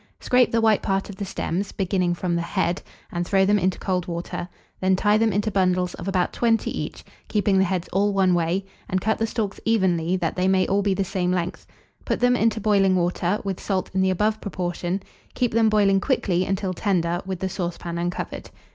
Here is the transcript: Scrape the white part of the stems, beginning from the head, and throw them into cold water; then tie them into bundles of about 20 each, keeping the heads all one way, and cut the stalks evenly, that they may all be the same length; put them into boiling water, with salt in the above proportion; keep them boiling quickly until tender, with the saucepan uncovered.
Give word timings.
Scrape 0.19 0.51
the 0.51 0.61
white 0.61 0.81
part 0.81 1.09
of 1.11 1.17
the 1.17 1.25
stems, 1.25 1.71
beginning 1.71 2.15
from 2.15 2.35
the 2.35 2.41
head, 2.41 2.81
and 3.11 3.23
throw 3.23 3.45
them 3.45 3.59
into 3.59 3.77
cold 3.77 4.07
water; 4.07 4.49
then 4.79 4.95
tie 4.95 5.15
them 5.19 5.31
into 5.31 5.51
bundles 5.51 5.93
of 5.93 6.07
about 6.07 6.33
20 6.33 6.71
each, 6.75 7.03
keeping 7.27 7.59
the 7.59 7.63
heads 7.65 7.87
all 7.93 8.11
one 8.11 8.33
way, 8.33 8.65
and 8.89 8.99
cut 8.99 9.19
the 9.19 9.27
stalks 9.27 9.59
evenly, 9.63 10.15
that 10.15 10.35
they 10.35 10.47
may 10.47 10.65
all 10.65 10.81
be 10.81 10.95
the 10.95 11.03
same 11.03 11.31
length; 11.31 11.67
put 12.03 12.19
them 12.19 12.35
into 12.35 12.59
boiling 12.59 12.95
water, 12.95 13.39
with 13.43 13.59
salt 13.61 13.91
in 13.93 14.01
the 14.01 14.09
above 14.09 14.41
proportion; 14.41 15.03
keep 15.35 15.53
them 15.53 15.69
boiling 15.69 15.99
quickly 16.01 16.45
until 16.47 16.73
tender, 16.73 17.21
with 17.27 17.37
the 17.39 17.47
saucepan 17.47 17.99
uncovered. 17.99 18.49